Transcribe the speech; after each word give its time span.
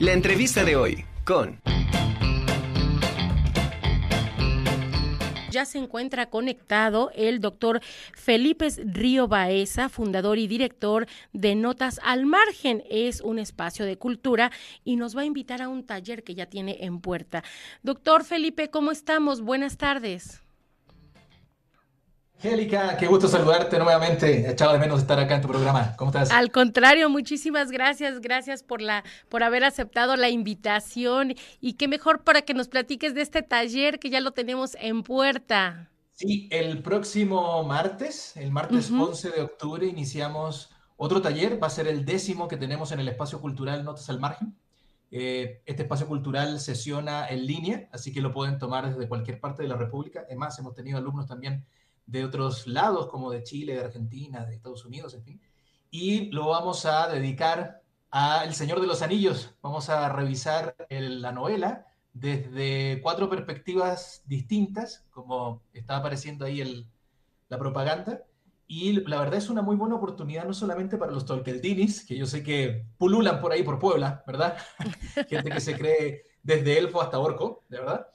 La 0.00 0.14
entrevista 0.14 0.64
de 0.64 0.76
hoy 0.76 1.04
con... 1.26 1.60
Ya 5.50 5.66
se 5.66 5.76
encuentra 5.76 6.30
conectado 6.30 7.10
el 7.14 7.42
doctor 7.42 7.82
Felipe 8.14 8.68
Río 8.82 9.28
Baeza, 9.28 9.90
fundador 9.90 10.38
y 10.38 10.46
director 10.46 11.06
de 11.34 11.54
Notas 11.54 12.00
al 12.02 12.24
Margen. 12.24 12.82
Es 12.88 13.20
un 13.20 13.38
espacio 13.38 13.84
de 13.84 13.98
cultura 13.98 14.50
y 14.86 14.96
nos 14.96 15.14
va 15.14 15.20
a 15.20 15.26
invitar 15.26 15.60
a 15.60 15.68
un 15.68 15.84
taller 15.84 16.24
que 16.24 16.34
ya 16.34 16.46
tiene 16.46 16.78
en 16.80 17.02
puerta. 17.02 17.44
Doctor 17.82 18.24
Felipe, 18.24 18.70
¿cómo 18.70 18.92
estamos? 18.92 19.42
Buenas 19.42 19.76
tardes. 19.76 20.42
Angélica, 22.42 22.96
qué 22.96 23.06
gusto 23.06 23.28
saludarte 23.28 23.76
nuevamente. 23.76 24.50
Echado 24.50 24.72
de 24.72 24.78
menos 24.78 25.00
estar 25.00 25.18
acá 25.20 25.34
en 25.34 25.42
tu 25.42 25.48
programa. 25.48 25.94
¿Cómo 25.98 26.10
estás? 26.10 26.30
Al 26.30 26.50
contrario, 26.50 27.10
muchísimas 27.10 27.70
gracias. 27.70 28.18
Gracias 28.20 28.62
por 28.62 28.80
la 28.80 29.04
por 29.28 29.42
haber 29.42 29.62
aceptado 29.62 30.16
la 30.16 30.30
invitación 30.30 31.34
y 31.60 31.74
qué 31.74 31.86
mejor 31.86 32.24
para 32.24 32.40
que 32.40 32.54
nos 32.54 32.68
platiques 32.68 33.12
de 33.12 33.20
este 33.20 33.42
taller 33.42 33.98
que 33.98 34.08
ya 34.08 34.22
lo 34.22 34.30
tenemos 34.30 34.74
en 34.80 35.02
puerta. 35.02 35.90
Sí, 36.14 36.48
el 36.50 36.82
próximo 36.82 37.62
martes, 37.64 38.34
el 38.38 38.50
martes 38.50 38.90
11 38.90 39.32
de 39.32 39.42
octubre, 39.42 39.86
iniciamos 39.86 40.70
otro 40.96 41.20
taller. 41.20 41.62
Va 41.62 41.66
a 41.66 41.70
ser 41.70 41.88
el 41.88 42.06
décimo 42.06 42.48
que 42.48 42.56
tenemos 42.56 42.90
en 42.92 43.00
el 43.00 43.08
espacio 43.08 43.38
cultural 43.42 43.84
Notas 43.84 44.08
al 44.08 44.18
Margen. 44.18 44.56
Eh, 45.10 45.60
este 45.66 45.82
espacio 45.82 46.06
cultural 46.06 46.58
sesiona 46.58 47.28
en 47.28 47.44
línea, 47.44 47.88
así 47.92 48.14
que 48.14 48.22
lo 48.22 48.32
pueden 48.32 48.58
tomar 48.58 48.88
desde 48.88 49.08
cualquier 49.08 49.40
parte 49.40 49.62
de 49.62 49.68
la 49.68 49.76
República. 49.76 50.22
Además, 50.24 50.58
hemos 50.58 50.74
tenido 50.74 50.96
alumnos 50.96 51.26
también 51.26 51.66
de 52.10 52.24
otros 52.24 52.66
lados, 52.66 53.06
como 53.06 53.30
de 53.30 53.44
Chile, 53.44 53.74
de 53.74 53.84
Argentina, 53.84 54.44
de 54.44 54.54
Estados 54.54 54.84
Unidos, 54.84 55.14
en 55.14 55.22
fin. 55.22 55.40
Y 55.90 56.30
lo 56.30 56.48
vamos 56.48 56.84
a 56.84 57.08
dedicar 57.08 57.82
a 58.10 58.44
El 58.44 58.54
Señor 58.54 58.80
de 58.80 58.88
los 58.88 59.02
Anillos. 59.02 59.54
Vamos 59.62 59.88
a 59.88 60.08
revisar 60.08 60.74
la 60.88 61.30
novela 61.30 61.86
desde 62.12 63.00
cuatro 63.00 63.30
perspectivas 63.30 64.22
distintas, 64.26 65.06
como 65.10 65.62
está 65.72 65.98
apareciendo 65.98 66.44
ahí 66.44 66.60
el, 66.60 66.88
la 67.48 67.58
propaganda. 67.58 68.24
Y 68.66 69.04
la 69.06 69.20
verdad 69.20 69.38
es 69.38 69.48
una 69.48 69.62
muy 69.62 69.76
buena 69.76 69.96
oportunidad, 69.96 70.44
no 70.44 70.54
solamente 70.54 70.96
para 70.96 71.12
los 71.12 71.26
Tolkieninis, 71.26 72.04
que 72.04 72.16
yo 72.16 72.26
sé 72.26 72.42
que 72.42 72.86
pululan 72.98 73.40
por 73.40 73.52
ahí 73.52 73.62
por 73.62 73.78
Puebla, 73.78 74.24
¿verdad? 74.26 74.56
Gente 75.28 75.50
que 75.50 75.60
se 75.60 75.76
cree 75.76 76.24
desde 76.42 76.78
elfo 76.78 77.00
hasta 77.00 77.18
orco, 77.20 77.64
de 77.68 77.78
verdad. 77.78 78.08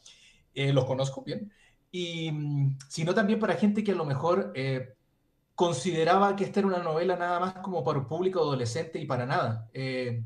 Eh, 0.54 0.72
los 0.72 0.86
conozco 0.86 1.22
bien 1.24 1.52
y, 1.96 2.30
mm, 2.30 2.78
sino 2.90 3.14
también 3.14 3.40
para 3.40 3.56
gente 3.56 3.82
que 3.82 3.94
a 3.94 3.96
lo 3.96 4.04
mejor 4.04 4.52
eh, 4.54 4.96
consideraba 5.56 6.36
que 6.36 6.44
esta 6.44 6.60
era 6.60 6.68
una 6.68 6.84
novela 6.84 7.16
nada 7.16 7.40
más 7.40 7.54
como 7.60 7.86
para 7.86 8.00
un 8.00 8.08
público 8.08 8.42
adolescente 8.42 9.00
y 9.00 9.06
para 9.06 9.26
nada. 9.26 9.70
Eh, 9.74 10.22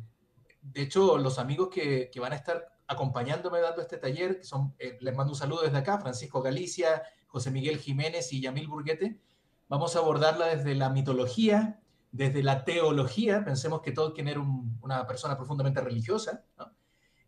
de 0.63 0.81
hecho, 0.81 1.19
los 1.19 1.37
amigos 1.37 1.69
que, 1.69 2.09
que, 2.11 2.19
van 2.19 2.33
a 2.33 2.37
estar 2.37 2.75
acompañándome 2.87 3.59
dando 3.59 3.83
este 3.83 3.97
taller, 3.97 4.39
que 4.39 4.45
son, 4.45 4.73
eh, 4.79 4.97
les 4.99 5.15
mando 5.15 5.33
un 5.33 5.37
saludo 5.37 5.61
desde 5.61 5.77
acá, 5.77 5.99
Francisco 5.99 6.41
Galicia, 6.41 7.03
José 7.27 7.51
Miguel 7.51 7.77
Jiménez 7.77 8.33
y 8.33 8.41
Yamil 8.41 8.67
Burguete, 8.67 9.19
vamos 9.67 9.95
a 9.95 9.99
abordarla 9.99 10.47
desde 10.47 10.73
la 10.73 10.89
mitología, 10.89 11.79
desde 12.11 12.41
la 12.41 12.65
teología, 12.65 13.45
pensemos 13.45 13.81
que 13.81 13.91
todo 13.91 14.15
quien 14.15 14.27
era 14.27 14.41
una 14.81 15.05
persona 15.05 15.37
profundamente 15.37 15.81
religiosa, 15.81 16.43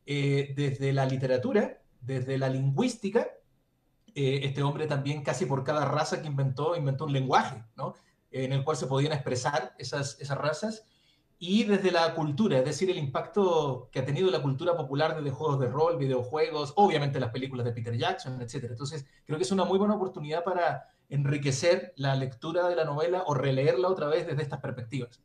desde 0.04 0.94
la 0.94 1.06
literatura, 1.06 1.80
desde 2.02 2.40
la 2.40 2.50
lingüística, 2.50 3.28
eh, 4.16 4.42
este 4.44 4.64
hombre 4.64 4.88
también 4.88 5.24
casi 5.24 5.46
por 5.46 5.64
cada 5.64 5.86
raza 5.86 6.22
que 6.22 6.28
inventó, 6.28 6.76
inventó 6.76 7.06
un 7.06 7.14
lenguaje, 7.14 7.64
¿no? 7.76 7.96
En 8.32 8.54
el 8.54 8.64
cual 8.64 8.78
se 8.78 8.88
podían 8.88 9.14
expresar 9.14 9.74
esas, 9.78 10.20
esas 10.20 10.38
razas. 10.38 10.86
Y 11.38 11.64
desde 11.64 11.92
la 11.92 12.14
cultura, 12.14 12.60
es 12.60 12.66
decir, 12.66 12.90
el 12.92 13.00
impacto 13.00 13.90
que 13.92 14.00
ha 14.00 14.06
tenido 14.06 14.30
la 14.30 14.44
cultura 14.44 14.78
popular 14.78 15.16
desde 15.16 15.32
juegos 15.32 15.60
de 15.60 15.68
rol, 15.68 15.98
videojuegos, 15.98 16.74
obviamente 16.76 17.20
las 17.20 17.32
películas 17.32 17.66
de 17.66 17.72
Peter 17.72 17.98
Jackson, 17.98 18.40
etc. 18.42 18.66
Entonces, 18.70 19.08
creo 19.26 19.38
que 19.38 19.44
es 19.44 19.52
una 19.52 19.66
muy 19.66 19.80
buena 19.80 19.96
oportunidad 19.96 20.44
para 20.44 20.86
enriquecer 21.10 21.94
la 21.96 22.16
lectura 22.16 22.70
de 22.70 22.76
la 22.76 22.86
novela 22.86 23.24
o 23.26 23.34
releerla 23.34 23.88
otra 23.88 24.08
vez 24.08 24.28
desde 24.28 24.44
estas 24.44 24.60
perspectivas. 24.60 25.20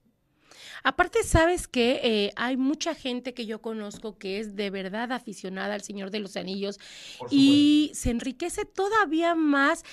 Aparte, 0.82 1.22
sabes 1.22 1.68
que 1.68 2.00
eh, 2.02 2.32
hay 2.36 2.56
mucha 2.56 2.94
gente 2.94 3.34
que 3.34 3.46
yo 3.46 3.60
conozco 3.60 4.18
que 4.18 4.38
es 4.38 4.56
de 4.56 4.70
verdad 4.70 5.12
aficionada 5.12 5.74
al 5.74 5.82
Señor 5.82 6.10
de 6.10 6.20
los 6.20 6.36
Anillos 6.36 6.78
y 7.30 7.90
se 7.94 8.10
enriquece 8.10 8.64
todavía 8.64 9.34
más 9.34 9.84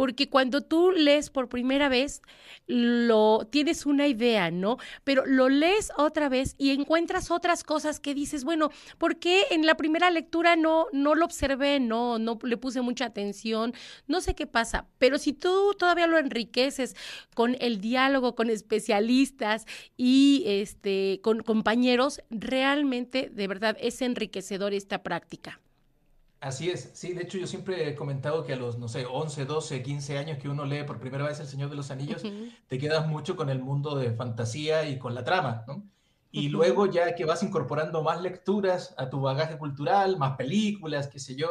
porque 0.00 0.30
cuando 0.30 0.62
tú 0.62 0.92
lees 0.92 1.28
por 1.28 1.50
primera 1.50 1.90
vez, 1.90 2.22
lo 2.66 3.46
tienes 3.50 3.84
una 3.84 4.08
idea, 4.08 4.50
¿no? 4.50 4.78
Pero 5.04 5.26
lo 5.26 5.50
lees 5.50 5.92
otra 5.94 6.30
vez 6.30 6.54
y 6.56 6.70
encuentras 6.70 7.30
otras 7.30 7.64
cosas 7.64 8.00
que 8.00 8.14
dices, 8.14 8.44
bueno, 8.44 8.70
¿por 8.96 9.18
qué 9.18 9.44
en 9.50 9.66
la 9.66 9.76
primera 9.76 10.10
lectura 10.10 10.56
no, 10.56 10.86
no 10.94 11.14
lo 11.14 11.26
observé, 11.26 11.80
no, 11.80 12.18
no 12.18 12.38
le 12.42 12.56
puse 12.56 12.80
mucha 12.80 13.04
atención? 13.04 13.74
No 14.06 14.22
sé 14.22 14.34
qué 14.34 14.46
pasa, 14.46 14.88
pero 14.96 15.18
si 15.18 15.34
tú 15.34 15.74
todavía 15.78 16.06
lo 16.06 16.16
enriqueces 16.16 16.96
con 17.34 17.58
el 17.60 17.82
diálogo 17.82 18.34
con 18.34 18.48
especialistas 18.48 19.66
y 19.98 20.44
este 20.46 21.20
con 21.22 21.42
compañeros, 21.42 22.22
realmente, 22.30 23.28
de 23.30 23.46
verdad, 23.46 23.76
es 23.78 24.00
enriquecedor 24.00 24.72
esta 24.72 25.02
práctica. 25.02 25.60
Así 26.40 26.70
es, 26.70 26.90
sí, 26.94 27.12
de 27.12 27.22
hecho 27.22 27.36
yo 27.36 27.46
siempre 27.46 27.86
he 27.86 27.94
comentado 27.94 28.44
que 28.44 28.54
a 28.54 28.56
los, 28.56 28.78
no 28.78 28.88
sé, 28.88 29.04
11, 29.04 29.44
12, 29.44 29.82
15 29.82 30.16
años 30.16 30.38
que 30.38 30.48
uno 30.48 30.64
lee 30.64 30.84
por 30.84 30.98
primera 30.98 31.26
vez 31.26 31.38
El 31.38 31.46
Señor 31.46 31.68
de 31.68 31.76
los 31.76 31.90
Anillos, 31.90 32.22
te 32.66 32.78
quedas 32.78 33.06
mucho 33.06 33.36
con 33.36 33.50
el 33.50 33.58
mundo 33.58 33.94
de 33.94 34.12
fantasía 34.12 34.88
y 34.88 34.98
con 34.98 35.14
la 35.14 35.22
trama, 35.22 35.64
¿no? 35.66 35.84
Y 36.32 36.48
luego 36.48 36.86
ya 36.86 37.14
que 37.14 37.26
vas 37.26 37.42
incorporando 37.42 38.02
más 38.02 38.22
lecturas 38.22 38.94
a 38.96 39.10
tu 39.10 39.20
bagaje 39.20 39.58
cultural, 39.58 40.16
más 40.16 40.36
películas, 40.36 41.08
qué 41.08 41.18
sé 41.18 41.36
yo, 41.36 41.50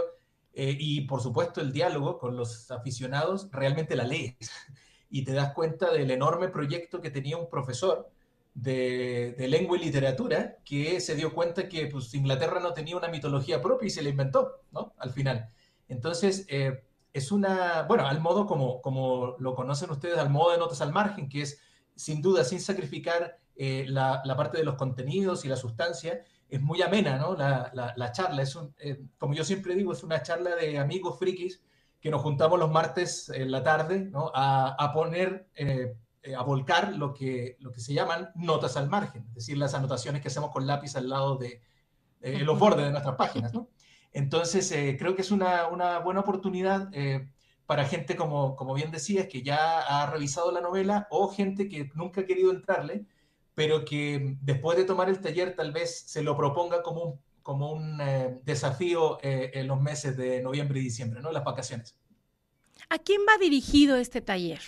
eh, 0.53 0.75
y 0.79 1.01
por 1.01 1.21
supuesto 1.21 1.61
el 1.61 1.71
diálogo 1.71 2.17
con 2.17 2.35
los 2.35 2.71
aficionados, 2.71 3.47
realmente 3.51 3.95
la 3.95 4.05
lees 4.05 4.37
y 5.11 5.23
te 5.23 5.33
das 5.33 5.53
cuenta 5.53 5.91
del 5.91 6.09
enorme 6.09 6.47
proyecto 6.47 6.99
que 6.99 7.11
tenía 7.11 7.37
un 7.37 7.47
profesor 7.47 8.09
de, 8.53 9.35
lengua 9.47 9.77
y 9.77 9.81
literatura 9.81 10.57
que 10.65 10.99
se 10.99 11.15
dio 11.15 11.33
cuenta 11.33 11.69
que 11.69 11.87
pues, 11.87 12.13
Inglaterra 12.13 12.59
no 12.59 12.73
tenía 12.73 12.97
una 12.97 13.07
mitología 13.07 13.61
propia 13.61 13.87
y 13.87 13.91
se 13.91 14.01
la 14.01 14.09
inventó, 14.09 14.63
¿no? 14.71 14.93
Al 14.97 15.11
final. 15.11 15.49
Entonces, 15.87 16.45
eh, 16.49 16.83
es 17.13 17.31
una, 17.31 17.83
bueno, 17.83 18.07
al 18.07 18.21
modo 18.21 18.45
como, 18.45 18.81
como 18.81 19.35
lo 19.39 19.55
conocen 19.55 19.89
ustedes, 19.89 20.17
al 20.17 20.29
modo 20.29 20.51
de 20.51 20.57
notas 20.57 20.81
al 20.81 20.91
margen, 20.91 21.29
que 21.29 21.41
es 21.41 21.61
sin 21.95 22.21
duda, 22.21 22.43
sin 22.43 22.59
sacrificar 22.59 23.39
eh, 23.55 23.85
la, 23.87 24.21
parte 24.37 24.57
de 24.57 24.63
los 24.63 24.75
contenidos 24.75 25.45
y 25.45 25.47
la 25.47 25.55
sustancia, 25.55 26.23
es 26.47 26.61
muy 26.61 26.81
amena, 26.81 27.17
¿no? 27.17 27.35
La, 27.35 27.71
la, 27.95 28.11
charla, 28.11 28.41
es 28.41 28.55
un, 28.55 28.73
eh, 28.79 29.01
como 29.17 29.33
yo 29.33 29.43
siempre 29.43 29.75
digo, 29.75 29.93
es 29.93 30.03
una 30.03 30.23
charla 30.23 30.55
de 30.55 30.79
amigos 30.79 31.19
frikis 31.19 31.61
que 31.99 32.09
nos 32.09 32.21
juntamos 32.21 32.57
los 32.57 32.71
martes 32.71 33.29
en 33.29 33.51
la 33.51 33.61
tarde, 33.61 33.99
¿no? 33.99 34.31
A, 34.33 34.75
a 34.79 34.93
poner 34.93 35.47
eh, 36.21 36.35
a 36.35 36.41
volcar 36.41 36.97
lo 36.97 37.13
que, 37.13 37.55
lo 37.59 37.71
que 37.71 37.79
se 37.79 37.93
llaman 37.93 38.29
notas 38.35 38.75
al 38.75 38.89
margen, 38.89 39.25
es 39.29 39.35
decir, 39.35 39.57
las 39.57 39.73
anotaciones 39.73 40.21
que 40.21 40.27
hacemos 40.27 40.51
con 40.51 40.67
lápiz 40.67 40.97
al 40.97 41.07
lado 41.07 41.37
de 41.37 41.61
los 42.21 42.59
bordes 42.59 42.83
de 42.83 42.91
nuestras 42.91 43.15
páginas. 43.15 43.53
¿no? 43.53 43.69
Entonces, 44.11 44.69
eh, 44.73 44.97
creo 44.99 45.15
que 45.15 45.21
es 45.21 45.31
una, 45.31 45.67
una 45.67 45.99
buena 45.99 46.19
oportunidad 46.19 46.89
eh, 46.91 47.31
para 47.65 47.85
gente, 47.85 48.17
como, 48.17 48.57
como 48.57 48.73
bien 48.73 48.91
decías, 48.91 49.27
que 49.27 49.43
ya 49.43 49.79
ha 49.79 50.11
revisado 50.11 50.51
la 50.51 50.59
novela 50.59 51.07
o 51.09 51.29
gente 51.29 51.69
que 51.69 51.89
nunca 51.95 52.21
ha 52.21 52.25
querido 52.25 52.51
entrarle, 52.51 53.05
pero 53.55 53.85
que 53.85 54.35
después 54.41 54.77
de 54.77 54.83
tomar 54.83 55.07
el 55.07 55.21
taller 55.21 55.55
tal 55.55 55.71
vez 55.71 56.01
se 56.05 56.21
lo 56.21 56.35
proponga 56.35 56.83
como 56.83 57.03
un, 57.03 57.21
como 57.43 57.71
un 57.71 57.97
desafío 58.43 59.19
en 59.21 59.67
los 59.67 59.79
meses 59.81 60.17
de 60.17 60.41
noviembre 60.41 60.79
y 60.79 60.83
diciembre, 60.83 61.21
¿no? 61.21 61.31
las 61.31 61.45
vacaciones. 61.45 61.97
¿A 62.89 62.97
quién 62.97 63.21
va 63.21 63.37
dirigido 63.37 63.95
este 63.95 64.19
taller? 64.19 64.61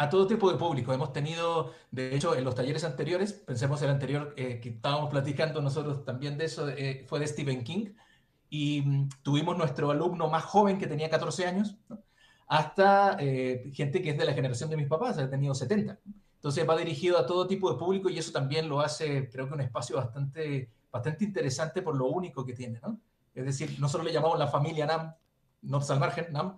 A 0.00 0.08
todo 0.08 0.26
tipo 0.26 0.50
de 0.50 0.56
público. 0.56 0.94
Hemos 0.94 1.12
tenido, 1.12 1.74
de 1.90 2.16
hecho, 2.16 2.34
en 2.34 2.42
los 2.42 2.54
talleres 2.54 2.84
anteriores, 2.84 3.34
pensemos 3.34 3.82
el 3.82 3.90
anterior 3.90 4.32
eh, 4.34 4.58
que 4.58 4.70
estábamos 4.70 5.10
platicando 5.10 5.60
nosotros 5.60 6.06
también 6.06 6.38
de 6.38 6.46
eso, 6.46 6.70
eh, 6.70 7.04
fue 7.06 7.20
de 7.20 7.26
Stephen 7.26 7.62
King, 7.62 7.92
y 8.48 8.80
mm, 8.80 9.08
tuvimos 9.22 9.58
nuestro 9.58 9.90
alumno 9.90 10.30
más 10.30 10.44
joven 10.44 10.78
que 10.78 10.86
tenía 10.86 11.10
14 11.10 11.46
años, 11.46 11.76
hasta 12.46 13.18
eh, 13.20 13.70
gente 13.74 14.00
que 14.00 14.10
es 14.10 14.16
de 14.16 14.24
la 14.24 14.32
generación 14.32 14.70
de 14.70 14.78
mis 14.78 14.86
papás, 14.86 15.18
ha 15.18 15.28
tenido 15.28 15.54
70. 15.54 16.00
Entonces 16.36 16.66
va 16.66 16.78
dirigido 16.78 17.18
a 17.18 17.26
todo 17.26 17.46
tipo 17.46 17.70
de 17.70 17.78
público 17.78 18.08
y 18.08 18.18
eso 18.18 18.32
también 18.32 18.70
lo 18.70 18.80
hace, 18.80 19.28
creo 19.28 19.48
que 19.48 19.52
un 19.52 19.60
espacio 19.60 19.96
bastante, 19.96 20.70
bastante 20.90 21.26
interesante 21.26 21.82
por 21.82 21.94
lo 21.94 22.06
único 22.06 22.46
que 22.46 22.54
tiene, 22.54 22.80
¿no? 22.80 22.98
Es 23.34 23.44
decir, 23.44 23.78
nosotros 23.78 24.06
le 24.06 24.14
llamamos 24.14 24.38
la 24.38 24.46
familia 24.46 24.86
NAM, 24.86 25.12
no 25.60 25.78
al 25.86 26.00
margen, 26.00 26.32
NAM, 26.32 26.56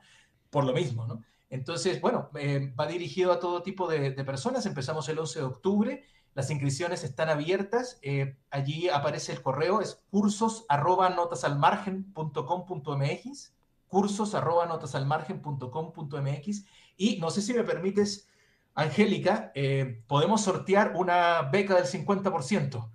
por 0.48 0.62
lo 0.62 0.72
mismo, 0.72 1.08
¿no? 1.08 1.24
Entonces, 1.52 2.00
bueno, 2.00 2.30
eh, 2.34 2.72
va 2.80 2.86
dirigido 2.86 3.30
a 3.30 3.38
todo 3.38 3.62
tipo 3.62 3.86
de, 3.86 4.12
personas. 4.24 4.64
Empezamos 4.64 5.06
el 5.10 5.18
11 5.18 5.40
de 5.40 5.44
octubre. 5.44 6.02
Las 6.32 6.50
inscripciones 6.50 7.04
están 7.04 7.28
abiertas. 7.28 7.98
Eh, 8.00 8.38
allí 8.50 8.88
aparece 8.88 9.32
el 9.32 9.42
correo, 9.42 9.82
es 9.82 10.00
cursos 10.10 10.64
arroba 10.70 11.10
notasalmargen.com.mx, 11.10 13.52
cursos 13.86 14.34
arroba 14.34 14.64
notasalmargen.com.mx. 14.64 16.64
Y 16.96 17.18
no 17.18 17.30
sé 17.30 17.42
si 17.42 17.52
me 17.52 17.64
permites, 17.64 18.30
Angélica, 18.74 19.52
eh, 19.54 20.00
podemos 20.06 20.40
sortear 20.40 20.94
una 20.96 21.42
beca 21.42 21.74
del 21.74 21.84
50%. 21.84 22.88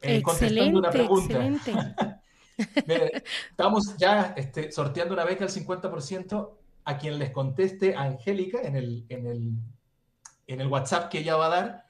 eh, 0.00 0.22
contestando 0.22 0.78
una 0.78 0.90
pregunta. 0.90 2.22
estamos 3.50 3.94
ya 3.98 4.32
este, 4.38 4.72
sorteando 4.72 5.12
una 5.12 5.24
beca 5.24 5.44
al 5.44 5.50
50% 5.50 6.63
a 6.84 6.98
quien 6.98 7.18
les 7.18 7.30
conteste 7.30 7.96
Angélica 7.96 8.60
en 8.62 8.76
el, 8.76 9.06
en, 9.08 9.26
el, 9.26 9.52
en 10.46 10.60
el 10.60 10.68
WhatsApp 10.68 11.08
que 11.10 11.20
ella 11.20 11.36
va 11.36 11.46
a 11.46 11.60
dar. 11.60 11.84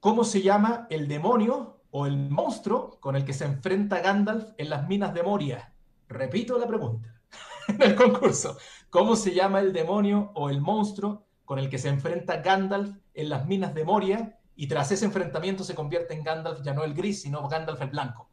¿Cómo 0.00 0.24
se 0.24 0.42
llama 0.42 0.86
el 0.90 1.08
demonio 1.08 1.80
o 1.90 2.06
el 2.06 2.30
monstruo 2.30 2.98
con 3.00 3.16
el 3.16 3.24
que 3.24 3.32
se 3.32 3.44
enfrenta 3.44 4.00
Gandalf 4.00 4.52
en 4.56 4.70
las 4.70 4.88
minas 4.88 5.12
de 5.14 5.22
Moria? 5.22 5.72
Repito 6.08 6.58
la 6.58 6.66
pregunta 6.66 7.20
en 7.68 7.82
el 7.82 7.94
concurso. 7.94 8.56
¿Cómo 8.90 9.16
se 9.16 9.34
llama 9.34 9.60
el 9.60 9.72
demonio 9.72 10.32
o 10.34 10.48
el 10.48 10.60
monstruo 10.60 11.26
con 11.44 11.58
el 11.58 11.68
que 11.68 11.78
se 11.78 11.88
enfrenta 11.88 12.38
Gandalf 12.38 12.96
en 13.14 13.28
las 13.28 13.46
minas 13.46 13.74
de 13.74 13.84
Moria? 13.84 14.38
Y 14.54 14.68
tras 14.68 14.90
ese 14.90 15.04
enfrentamiento 15.04 15.64
se 15.64 15.74
convierte 15.74 16.14
en 16.14 16.24
Gandalf 16.24 16.62
ya 16.62 16.72
no 16.72 16.84
el 16.84 16.94
gris, 16.94 17.22
sino 17.22 17.46
Gandalf 17.48 17.82
el 17.82 17.90
blanco. 17.90 18.30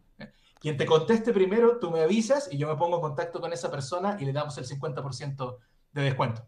Quien 0.59 0.77
te 0.77 0.86
conteste 0.86 1.33
primero, 1.33 1.77
tú 1.77 1.91
me 1.91 2.00
avisas 2.00 2.47
y 2.50 2.57
yo 2.57 2.69
me 2.69 2.77
pongo 2.77 2.95
en 2.95 3.01
contacto 3.01 3.41
con 3.41 3.51
esa 3.51 3.69
persona 3.69 4.15
y 4.18 4.24
le 4.24 4.31
damos 4.31 4.57
el 4.57 4.65
50% 4.65 5.57
de 5.93 6.01
descuento. 6.01 6.45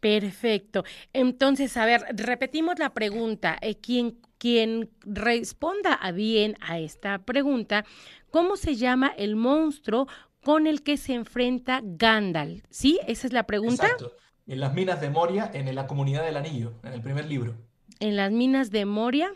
Perfecto. 0.00 0.84
Entonces, 1.12 1.76
a 1.76 1.84
ver, 1.84 2.04
repetimos 2.14 2.78
la 2.78 2.90
pregunta. 2.90 3.58
Eh, 3.60 3.76
quien, 3.76 4.18
quien 4.38 4.90
responda 5.00 5.92
a 5.94 6.12
bien 6.12 6.56
a 6.60 6.78
esta 6.78 7.18
pregunta, 7.18 7.84
¿cómo 8.30 8.56
se 8.56 8.76
llama 8.76 9.12
el 9.16 9.34
monstruo 9.36 10.06
con 10.42 10.66
el 10.66 10.82
que 10.82 10.96
se 10.96 11.14
enfrenta 11.14 11.80
Gandalf? 11.82 12.64
¿Sí? 12.70 13.00
Esa 13.06 13.26
es 13.26 13.32
la 13.32 13.44
pregunta. 13.44 13.86
Exacto. 13.86 14.12
En 14.46 14.60
las 14.60 14.72
minas 14.72 15.00
de 15.00 15.10
Moria, 15.10 15.50
en 15.52 15.74
la 15.74 15.86
comunidad 15.86 16.24
del 16.24 16.36
anillo, 16.36 16.74
en 16.82 16.92
el 16.92 17.02
primer 17.02 17.26
libro. 17.26 17.56
En 18.00 18.16
las 18.16 18.30
minas 18.30 18.70
de 18.70 18.86
Moria, 18.86 19.32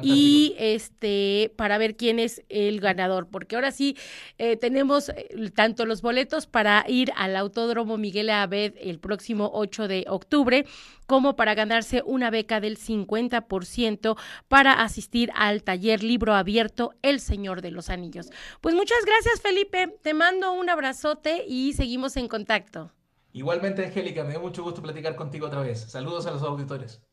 Y 0.00 0.54
este 0.58 1.52
para 1.56 1.76
ver 1.76 1.94
quién 1.94 2.18
es 2.18 2.42
el 2.48 2.80
ganador, 2.80 3.28
porque 3.28 3.56
ahora 3.56 3.70
sí 3.70 3.98
eh, 4.38 4.56
tenemos 4.56 5.10
eh, 5.10 5.50
tanto 5.54 5.84
los 5.84 6.00
boletos 6.00 6.46
para 6.46 6.86
ir 6.88 7.12
al 7.16 7.36
Autódromo 7.36 7.98
Miguel 7.98 8.30
Abed 8.30 8.72
el 8.80 8.98
próximo 8.98 9.50
8 9.52 9.88
de 9.88 10.06
octubre 10.08 10.21
octubre 10.22 10.64
como 11.06 11.36
para 11.36 11.54
ganarse 11.54 12.02
una 12.06 12.30
beca 12.30 12.60
del 12.60 12.78
50% 12.78 14.16
para 14.48 14.72
asistir 14.72 15.30
al 15.34 15.62
taller 15.62 16.02
libro 16.02 16.34
abierto 16.34 16.94
El 17.02 17.20
Señor 17.20 17.60
de 17.60 17.70
los 17.70 17.90
Anillos. 17.90 18.30
Pues 18.60 18.74
muchas 18.74 19.04
gracias 19.04 19.40
Felipe, 19.40 19.98
te 20.02 20.14
mando 20.14 20.52
un 20.52 20.70
abrazote 20.70 21.44
y 21.46 21.74
seguimos 21.74 22.16
en 22.16 22.28
contacto. 22.28 22.92
Igualmente 23.34 23.84
Angélica, 23.84 24.24
me 24.24 24.30
dio 24.30 24.40
mucho 24.40 24.62
gusto 24.62 24.82
platicar 24.82 25.16
contigo 25.16 25.46
otra 25.46 25.60
vez. 25.60 25.80
Saludos 25.80 26.26
a 26.26 26.30
los 26.30 26.42
auditores. 26.42 27.02